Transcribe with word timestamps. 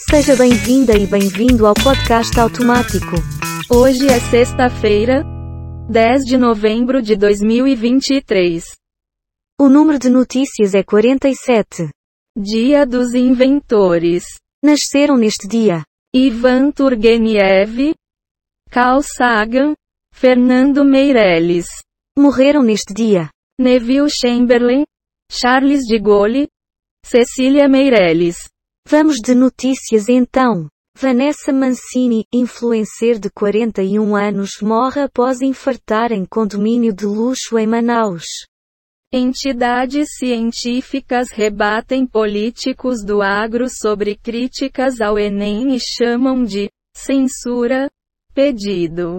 Seja 0.00 0.34
bem-vinda 0.34 0.98
e 0.98 1.06
bem-vindo 1.06 1.68
ao 1.68 1.74
podcast 1.74 2.38
automático. 2.40 3.14
Hoje 3.70 4.08
é 4.08 4.18
sexta-feira, 4.18 5.22
10 5.88 6.24
de 6.24 6.36
novembro 6.36 7.00
de 7.00 7.14
2023. 7.14 8.64
O 9.60 9.68
número 9.68 9.96
de 9.96 10.10
notícias 10.10 10.74
é 10.74 10.82
47. 10.82 11.90
Dia 12.36 12.84
dos 12.84 13.14
Inventores. 13.14 14.24
Nasceram 14.64 15.16
neste 15.16 15.46
dia 15.46 15.84
Ivan 16.12 16.72
Turgenev, 16.72 17.94
Carl 18.70 19.00
Sagan, 19.00 19.74
Fernando 20.12 20.84
Meirelles, 20.84 21.66
morreram 22.18 22.64
neste 22.64 22.92
dia 22.92 23.28
Neville 23.60 24.10
Chamberlain, 24.10 24.84
Charles 25.30 25.82
de 25.82 26.00
Gaulle, 26.00 26.48
Cecília 27.06 27.68
Meirelles. 27.68 28.53
Vamos 28.86 29.16
de 29.16 29.34
notícias 29.34 30.08
então. 30.10 30.68
Vanessa 30.96 31.52
Mancini, 31.52 32.24
influencer 32.32 33.18
de 33.18 33.30
41 33.30 34.14
anos, 34.14 34.60
morre 34.60 35.02
após 35.02 35.40
infartar 35.40 36.12
em 36.12 36.24
condomínio 36.26 36.92
de 36.92 37.06
luxo 37.06 37.58
em 37.58 37.66
Manaus. 37.66 38.26
Entidades 39.10 40.08
científicas 40.18 41.30
rebatem 41.30 42.06
políticos 42.06 43.02
do 43.02 43.22
agro 43.22 43.68
sobre 43.68 44.16
críticas 44.16 45.00
ao 45.00 45.18
Enem 45.18 45.74
e 45.74 45.80
chamam 45.80 46.44
de 46.44 46.68
censura, 46.94 47.88
pedido 48.34 49.18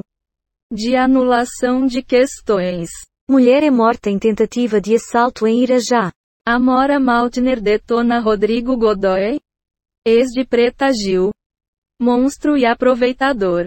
de 0.72 0.96
anulação 0.96 1.88
de 1.88 2.04
questões. 2.04 2.90
Mulher 3.30 3.64
é 3.64 3.72
morta 3.72 4.10
em 4.10 4.20
tentativa 4.20 4.80
de 4.80 4.96
assalto 4.96 5.48
em 5.48 5.64
Irajá. 5.64 6.12
Amora 6.48 7.00
Maltner 7.00 7.60
detona 7.60 8.20
Rodrigo 8.20 8.78
Godoy, 8.78 9.40
ex 10.08 10.30
de 10.30 10.46
Preta 10.46 10.94
Gil. 10.94 11.32
Monstro 12.00 12.56
e 12.56 12.64
aproveitador. 12.64 13.66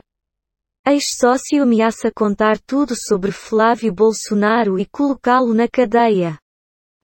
Ex-sócio 0.87 1.65
ameaça 1.65 2.13
contar 2.15 2.61
tudo 2.61 2.95
sobre 2.95 3.33
Flávio 3.33 3.93
Bolsonaro 3.93 4.79
e 4.79 4.87
colocá-lo 4.87 5.53
na 5.53 5.67
cadeia. 5.67 6.39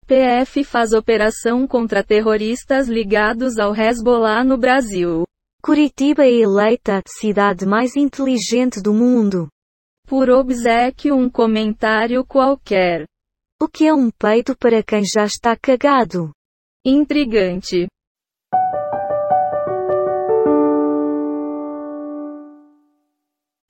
PF 0.07 0.63
faz 0.63 0.93
operação 0.93 1.67
contra 1.67 2.05
terroristas 2.05 2.87
ligados 2.87 3.59
ao 3.59 3.75
Hezbollah 3.75 4.45
no 4.45 4.57
Brasil. 4.57 5.25
Curitiba 5.61 6.25
é 6.25 6.33
eleita 6.33 7.03
cidade 7.09 7.67
mais 7.67 7.97
inteligente 7.97 8.81
do 8.81 8.95
mundo. 8.95 9.49
Por 10.07 10.31
obsequio 10.31 11.17
um 11.17 11.29
comentário 11.29 12.25
qualquer. 12.25 13.05
O 13.61 13.67
que 13.67 13.89
é 13.89 13.93
um 13.93 14.13
peito 14.13 14.57
para 14.57 14.81
quem 14.81 15.03
já 15.05 15.25
está 15.25 15.57
cagado? 15.57 16.31
Intrigante. 16.85 17.89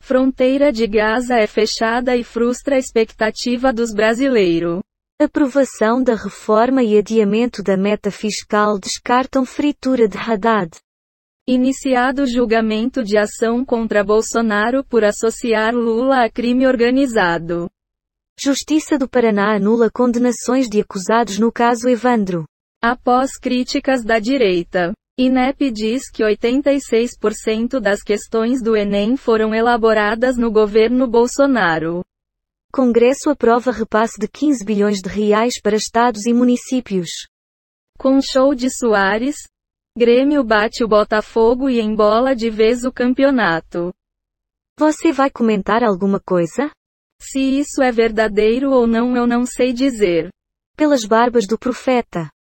Fronteira 0.06 0.70
de 0.70 0.86
Gaza 0.86 1.36
é 1.36 1.47
fechada 1.47 2.14
e 2.14 2.22
frustra 2.22 2.77
a 2.77 2.78
expectativa 2.78 3.72
dos 3.72 3.91
brasileiros. 3.91 4.83
Aprovação 5.19 6.02
da 6.02 6.14
reforma 6.14 6.83
e 6.83 6.98
adiamento 6.98 7.62
da 7.62 7.74
meta 7.74 8.11
fiscal 8.11 8.78
descartam 8.78 9.46
fritura 9.46 10.06
de 10.06 10.19
Haddad. 10.19 10.77
Iniciado 11.48 12.27
julgamento 12.27 13.02
de 13.02 13.16
ação 13.16 13.64
contra 13.64 14.05
Bolsonaro 14.05 14.84
por 14.84 15.05
associar 15.05 15.74
Lula 15.74 16.22
a 16.22 16.30
crime 16.30 16.66
organizado. 16.66 17.70
Justiça 18.39 18.98
do 18.98 19.08
Paraná 19.08 19.56
anula 19.56 19.91
condenações 19.91 20.68
de 20.68 20.83
acusados 20.83 21.39
no 21.39 21.50
caso 21.50 21.89
Evandro. 21.89 22.44
Após 22.78 23.39
críticas 23.39 24.05
da 24.05 24.18
direita. 24.18 24.92
INEP 25.16 25.70
diz 25.70 26.10
que 26.10 26.24
86% 26.24 27.78
das 27.78 28.02
questões 28.02 28.60
do 28.60 28.76
Enem 28.76 29.16
foram 29.16 29.54
elaboradas 29.54 30.36
no 30.36 30.50
governo 30.50 31.06
Bolsonaro. 31.06 32.04
Congresso 32.72 33.30
aprova 33.30 33.70
repasse 33.70 34.18
de 34.18 34.26
15 34.26 34.64
bilhões 34.64 34.98
de 35.00 35.08
reais 35.08 35.61
para 35.62 35.77
estados 35.77 36.27
e 36.27 36.33
municípios. 36.33 37.11
Com 37.96 38.20
show 38.20 38.56
de 38.56 38.68
Soares, 38.68 39.36
Grêmio 39.96 40.42
bate 40.42 40.83
o 40.83 40.89
Botafogo 40.89 41.70
e 41.70 41.80
embola 41.80 42.34
de 42.34 42.50
vez 42.50 42.83
o 42.83 42.90
campeonato. 42.90 43.94
Você 44.77 45.12
vai 45.12 45.30
comentar 45.30 45.84
alguma 45.84 46.18
coisa? 46.18 46.72
Se 47.22 47.39
isso 47.39 47.80
é 47.80 47.92
verdadeiro 47.92 48.72
ou 48.72 48.89
não 48.89 49.16
eu 49.16 49.28
não 49.28 49.46
sei 49.46 49.72
dizer. 49.72 50.28
Pelas 50.77 51.05
barbas 51.05 51.46
do 51.46 51.56
profeta. 51.56 52.33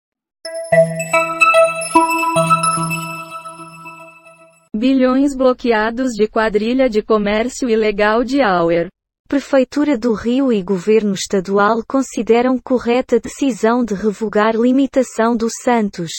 Bilhões 4.76 5.36
bloqueados 5.36 6.14
de 6.14 6.28
quadrilha 6.28 6.90
de 6.90 7.04
comércio 7.04 7.70
ilegal 7.70 8.24
de 8.24 8.42
Auer. 8.42 8.88
Prefeitura 9.28 9.96
do 9.96 10.14
Rio 10.14 10.52
e 10.52 10.64
governo 10.64 11.14
estadual 11.14 11.84
consideram 11.88 12.58
correta 12.58 13.20
decisão 13.20 13.86
de 13.86 13.94
revogar 13.94 14.56
limitação 14.56 15.38
do 15.38 15.48
Santos. 15.48 16.12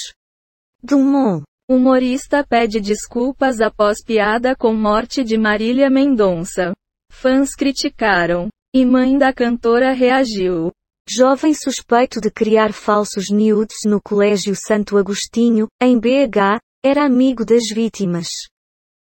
Dumont. 0.81 1.43
Humorista 1.69 2.47
pede 2.49 2.81
desculpas 2.81 3.61
após 3.61 4.05
piada 4.05 4.55
com 4.55 4.73
morte 4.73 5.25
de 5.25 5.37
Marília 5.37 5.91
Mendonça. 5.91 6.73
Fãs 7.11 7.57
criticaram. 7.57 8.49
E 8.73 8.87
mãe 8.87 9.19
da 9.19 9.33
cantora 9.33 9.93
reagiu. 9.93 10.71
Jovem 11.09 11.53
suspeito 11.55 12.21
de 12.21 12.31
criar 12.31 12.73
falsos 12.73 13.31
nudes 13.31 13.79
no 13.85 14.01
Colégio 14.01 14.55
Santo 14.57 14.97
Agostinho, 14.97 15.67
em 15.83 15.99
BH, 15.99 16.61
era 16.85 17.07
amigo 17.07 17.47
das 17.47 17.71
vítimas. 17.73 18.29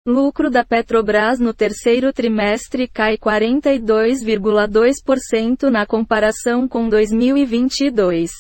Lucro 0.08 0.50
da 0.50 0.64
Petrobras 0.64 1.40
no 1.40 1.54
terceiro 1.54 2.14
trimestre 2.14 2.88
cai 2.88 3.18
42,2% 3.18 5.64
na 5.64 5.86
comparação 5.86 6.70
com 6.70 6.88
2022. 6.88 8.32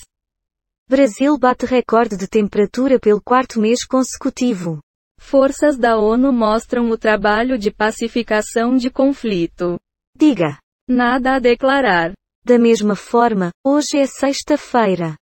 Brasil 0.87 1.37
bate 1.37 1.65
recorde 1.65 2.15
de 2.15 2.29
temperatura 2.29 2.97
pelo 2.97 3.21
quarto 3.21 3.59
mês 3.59 3.85
consecutivo. 3.85 4.79
Forças 5.19 5.77
da 5.77 5.97
ONU 5.97 6.31
mostram 6.31 6.89
o 6.89 6.97
trabalho 6.97 7.57
de 7.57 7.71
pacificação 7.71 8.77
de 8.77 8.89
conflito. 8.89 9.77
Diga. 10.15 10.57
Nada 10.87 11.35
a 11.35 11.39
declarar. 11.39 12.13
Da 12.45 12.57
mesma 12.57 12.95
forma, 12.95 13.51
hoje 13.65 13.97
é 13.97 14.05
sexta-feira. 14.05 15.17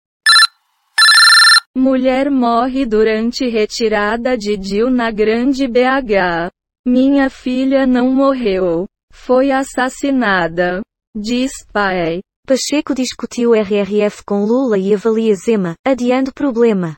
Mulher 1.80 2.30
morre 2.30 2.86
durante 2.86 3.48
retirada 3.48 4.38
de 4.38 4.58
DIL 4.58 4.90
na 4.90 5.10
Grande 5.10 5.66
BH. 5.66 6.52
Minha 6.86 7.30
filha 7.30 7.88
não 7.88 8.14
morreu. 8.14 8.86
Foi 9.14 9.50
assassinada. 9.50 10.82
Diz 11.16 11.52
pai. 11.72 12.20
Pacheco 12.46 12.94
discutiu 12.94 13.54
RRF 13.54 14.26
com 14.26 14.44
Lula 14.44 14.78
e 14.78 14.94
avalia 14.94 15.34
Zema, 15.36 15.76
adiando 15.88 16.34
problema. 16.34 16.98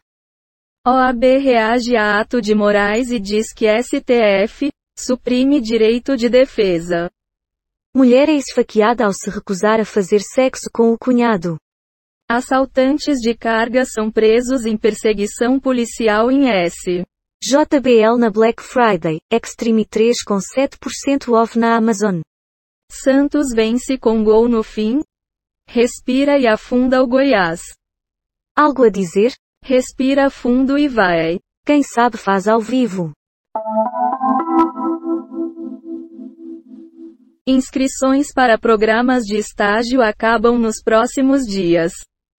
OAB 0.88 1.26
reage 1.40 1.96
a 1.96 2.20
ato 2.20 2.42
de 2.42 2.56
Moraes 2.56 3.12
e 3.12 3.20
diz 3.20 3.54
que 3.54 3.68
STF 3.84 4.72
suprime 4.98 5.62
direito 5.62 6.18
de 6.18 6.28
defesa. 6.28 7.08
Mulher 7.96 8.30
é 8.30 8.34
esfaqueada 8.34 9.06
ao 9.06 9.14
se 9.14 9.30
recusar 9.30 9.80
a 9.80 9.86
fazer 9.86 10.22
sexo 10.22 10.72
com 10.74 10.92
o 10.92 10.98
cunhado. 10.98 11.58
Assaltantes 12.34 13.20
de 13.20 13.36
carga 13.36 13.84
são 13.84 14.10
presos 14.10 14.66
em 14.66 14.78
perseguição 14.78 15.60
policial 15.60 16.32
em 16.32 16.48
S. 16.48 17.04
JBL 17.44 18.18
na 18.18 18.30
Black 18.30 18.64
Friday, 18.64 19.20
Extreme 19.30 19.86
3 19.86 20.24
com 20.24 20.38
7% 20.38 21.34
off 21.34 21.60
na 21.60 21.76
Amazon. 21.76 22.22
Santos 22.90 23.48
vence 23.54 23.98
com 23.98 24.24
gol 24.24 24.48
no 24.48 24.64
fim. 24.64 25.02
Respira 25.68 26.40
e 26.40 26.48
afunda 26.48 27.04
o 27.04 27.08
Goiás. 27.08 27.60
Algo 28.58 28.86
a 28.86 28.90
dizer? 28.90 29.34
Respira 29.62 30.30
fundo 30.30 30.78
e 30.78 30.88
vai. 30.88 31.38
Quem 31.66 31.84
sabe 31.84 32.16
faz 32.16 32.48
ao 32.48 32.62
vivo. 32.62 33.12
Inscrições 37.46 38.32
para 38.34 38.58
programas 38.58 39.24
de 39.24 39.36
estágio 39.36 40.02
acabam 40.02 40.58
nos 40.58 40.82
próximos 40.82 41.42
dias. 41.42 41.92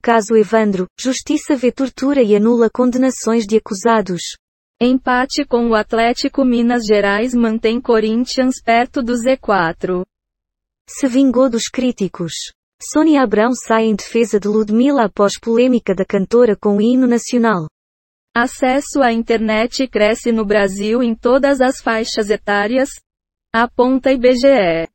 Caso 0.05 0.35
Evandro, 0.35 0.89
Justiça 0.99 1.55
vê 1.55 1.71
tortura 1.71 2.21
e 2.23 2.35
anula 2.35 2.69
condenações 2.69 3.47
de 3.47 3.57
acusados. 3.57 4.37
Empate 4.81 5.45
com 5.45 5.69
o 5.69 5.77
Atlético 5.77 6.45
Minas 6.45 6.83
Gerais 6.85 7.33
mantém 7.33 7.81
Corinthians 7.81 8.61
perto 8.61 9.01
do 9.01 9.13
Z4. 9.13 10.03
Se 10.89 11.07
vingou 11.07 11.49
dos 11.49 11.69
críticos. 11.69 12.33
Sônia 12.83 13.23
Abrão 13.23 13.53
sai 13.55 13.85
em 13.85 13.95
defesa 13.95 14.41
de 14.41 14.49
Ludmilla 14.49 15.05
após 15.05 15.39
polêmica 15.39 15.95
da 15.95 16.05
cantora 16.05 16.57
com 16.57 16.79
o 16.79 16.81
hino 16.83 17.07
nacional. 17.07 17.69
Acesso 18.35 19.03
à 19.03 19.13
internet 19.13 19.87
cresce 19.87 20.33
no 20.33 20.45
Brasil 20.45 21.01
em 21.01 21.15
todas 21.15 21.61
as 21.61 21.81
faixas 21.81 22.29
etárias, 22.29 22.89
aponta 23.55 24.11
IBGE. 24.11 24.92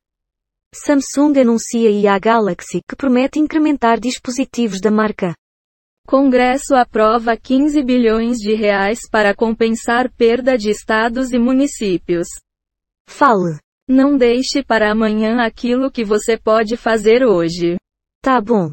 Samsung 0.86 1.40
anuncia 1.40 1.90
IA 1.90 2.20
Galaxy 2.20 2.82
que 2.88 2.96
promete 2.96 3.40
incrementar 3.40 4.00
dispositivos 4.00 4.80
da 4.80 4.92
marca. 4.92 5.34
Congresso 6.08 6.76
aprova 6.76 7.36
15 7.36 7.84
bilhões 7.84 8.38
de 8.38 8.54
reais 8.54 9.00
para 9.12 9.36
compensar 9.36 10.10
perda 10.12 10.56
de 10.56 10.70
estados 10.70 11.32
e 11.34 11.40
municípios. 11.40 12.28
Fale. 13.10 13.60
Não 13.90 14.18
deixe 14.18 14.64
para 14.64 14.92
amanhã 14.92 15.42
aquilo 15.42 15.90
que 15.90 16.04
você 16.04 16.38
pode 16.38 16.78
fazer 16.78 17.26
hoje. 17.26 17.78
Tá 18.22 18.40
bom. 18.40 18.70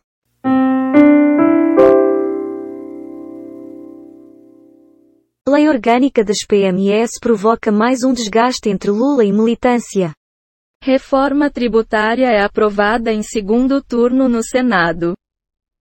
Lei 5.49 5.69
orgânica 5.69 6.23
das 6.23 6.45
PMS 6.47 7.19
provoca 7.21 7.73
mais 7.73 8.05
um 8.05 8.13
desgaste 8.13 8.69
entre 8.69 8.91
Lula 8.91 9.25
e 9.25 9.33
militância. 9.33 10.13
Reforma 10.87 11.49
tributária 11.49 12.27
é 12.27 12.43
aprovada 12.43 13.11
em 13.11 13.23
segundo 13.23 13.83
turno 13.83 14.29
no 14.29 14.43
Senado. 14.45 15.15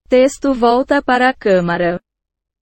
Texto 0.08 0.54
volta 0.54 1.02
para 1.02 1.28
a 1.28 1.34
Câmara. 1.34 2.00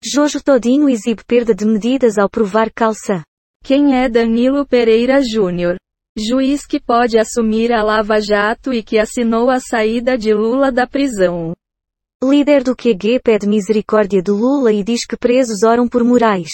Jojo 0.01 0.41
Todinho 0.41 0.87
exibe 0.87 1.21
perda 1.25 1.53
de 1.53 1.65
medidas 1.65 2.17
ao 2.17 2.29
provar 2.29 2.71
calça. 2.71 3.23
Quem 3.61 3.93
é 3.93 4.07
Danilo 4.07 4.65
Pereira 4.65 5.19
Júnior? 5.21 5.75
Juiz 6.17 6.65
que 6.65 6.79
pode 6.79 7.19
assumir 7.19 7.73
a 7.73 7.83
Lava 7.83 8.21
Jato 8.21 8.73
e 8.73 8.81
que 8.81 8.97
assinou 8.97 9.49
a 9.49 9.59
saída 9.59 10.17
de 10.17 10.33
Lula 10.33 10.71
da 10.71 10.87
prisão. 10.87 11.51
Líder 12.23 12.63
do 12.63 12.73
QG 12.73 13.19
pede 13.21 13.49
misericórdia 13.49 14.21
de 14.21 14.31
Lula 14.31 14.71
e 14.71 14.81
diz 14.81 15.05
que 15.05 15.17
presos 15.17 15.63
oram 15.63 15.89
por 15.89 16.05
Moraes. 16.05 16.53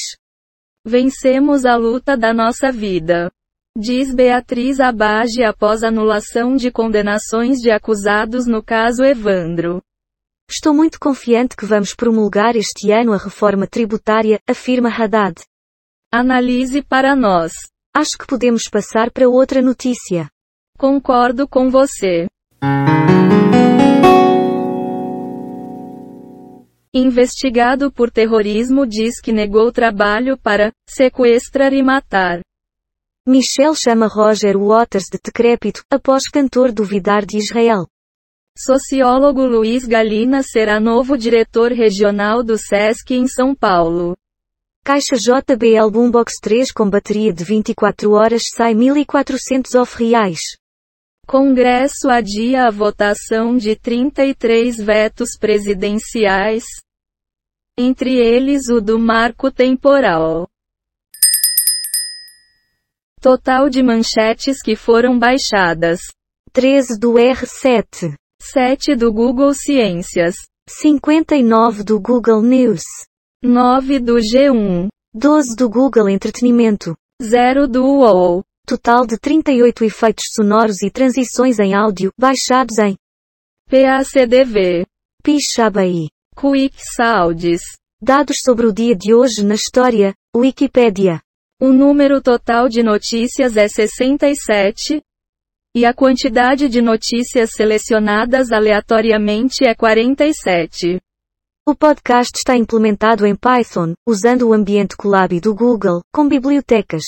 Vencemos 0.84 1.64
a 1.64 1.76
luta 1.76 2.18
da 2.18 2.34
nossa 2.34 2.72
vida. 2.72 3.30
Diz 3.78 4.16
Beatriz 4.16 4.80
Abage 4.80 5.44
após 5.44 5.84
anulação 5.84 6.56
de 6.56 6.72
condenações 6.72 7.58
de 7.58 7.70
acusados 7.70 8.48
no 8.48 8.64
caso 8.64 9.04
Evandro. 9.04 9.82
Estou 10.50 10.74
muito 10.74 10.98
confiante 10.98 11.58
que 11.58 11.66
vamos 11.66 11.94
promulgar 11.94 12.56
este 12.56 12.90
ano 12.90 13.12
a 13.12 13.18
reforma 13.18 13.68
tributária, 13.68 14.40
afirma 14.48 14.88
Haddad. 14.88 15.42
Analise 16.10 16.82
para 16.82 17.18
nós. 17.18 17.52
Acho 17.94 18.18
que 18.18 18.26
podemos 18.26 18.70
passar 18.70 19.12
para 19.12 19.28
outra 19.28 19.62
notícia. 19.62 20.30
Concordo 20.78 21.46
com 21.46 21.70
você. 21.70 22.28
Investigado 26.94 27.92
por 27.92 28.10
terrorismo 28.10 28.88
diz 28.88 29.20
que 29.20 29.34
negou 29.34 29.70
trabalho 29.70 30.38
para 30.38 30.72
sequestrar 30.90 31.74
e 31.74 31.84
matar. 31.84 32.40
Michel 33.28 33.74
chama 33.74 34.06
Roger 34.06 34.56
Waters 34.56 35.06
de 35.12 35.18
decrépito, 35.18 35.84
após 35.90 36.30
cantor 36.30 36.72
duvidar 36.72 37.26
de 37.26 37.40
Israel. 37.40 37.88
Sociólogo 38.56 39.44
Luiz 39.48 39.84
Galina 39.84 40.44
será 40.44 40.80
novo 40.80 41.18
diretor 41.18 41.72
regional 41.72 42.44
do 42.44 42.56
SESC 42.56 43.16
em 43.16 43.28
São 43.28 43.56
Paulo. 43.56 44.16
Caixa 44.84 45.16
JBL 45.16 45.90
Boombox 45.92 46.34
3 46.40 46.72
com 46.72 46.88
bateria 46.88 47.34
de 47.34 47.44
24 47.44 48.12
horas 48.12 48.44
sai 48.54 48.76
1.400 48.76 49.74
off 49.82 50.04
reais. 50.04 50.42
Congresso 51.26 52.08
adia 52.12 52.68
a 52.68 52.70
votação 52.70 53.58
de 53.58 53.76
33 53.76 54.78
vetos 54.78 55.30
presidenciais, 55.40 56.64
entre 57.76 58.18
eles 58.18 58.70
o 58.70 58.80
do 58.80 59.00
marco 59.00 59.52
temporal. 59.52 60.48
Total 63.26 63.72
de 63.72 63.82
manchetes 63.82 64.62
que 64.62 64.76
foram 64.76 65.18
baixadas: 65.18 66.00
13 66.54 67.00
do 67.00 67.14
R7, 67.14 68.14
7 68.40 68.96
do 68.96 69.12
Google 69.12 69.52
Ciências, 69.52 70.36
59 70.70 71.84
do 71.84 72.00
Google 72.00 72.44
News, 72.44 72.84
9 73.42 73.98
do 73.98 74.18
G1, 74.18 74.90
12 75.12 75.56
do 75.56 75.68
Google 75.68 76.08
Entretenimento, 76.08 76.96
0 77.20 77.68
do 77.68 77.84
UOL. 77.84 78.44
Total 78.64 79.08
de 79.08 79.18
38 79.18 79.84
efeitos 79.86 80.26
sonoros 80.32 80.84
e 80.84 80.92
transições 80.92 81.58
em 81.58 81.74
áudio, 81.74 82.12
baixados 82.16 82.78
em 82.78 82.96
PACDV, 83.72 84.86
Pixabay. 85.24 86.10
Quick 86.36 86.76
Sounds. 86.96 87.64
Dados 88.00 88.42
sobre 88.44 88.68
o 88.68 88.72
dia 88.72 88.96
de 88.96 89.16
hoje 89.16 89.44
na 89.44 89.56
história, 89.56 90.14
Wikipédia. 90.36 91.25
O 91.62 91.72
número 91.72 92.22
total 92.22 92.68
de 92.68 92.84
notícias 92.84 93.56
é 93.56 93.70
67. 93.70 95.02
E 95.74 95.86
a 95.86 95.94
quantidade 95.94 96.68
de 96.68 96.82
notícias 96.82 97.52
selecionadas 97.52 98.52
aleatoriamente 98.52 99.66
é 99.66 99.74
47. 99.74 101.00
O 101.66 101.74
podcast 101.74 102.38
está 102.38 102.58
implementado 102.58 103.26
em 103.26 103.34
Python, 103.34 103.94
usando 104.06 104.50
o 104.50 104.54
ambiente 104.54 104.98
Colab 104.98 105.40
do 105.40 105.56
Google, 105.56 106.02
com 106.14 106.28
bibliotecas. 106.28 107.06